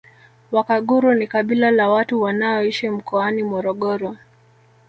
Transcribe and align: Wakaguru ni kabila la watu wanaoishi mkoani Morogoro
Wakaguru 0.51 1.13
ni 1.13 1.27
kabila 1.27 1.71
la 1.71 1.89
watu 1.89 2.21
wanaoishi 2.21 2.89
mkoani 2.89 3.43
Morogoro 3.43 4.17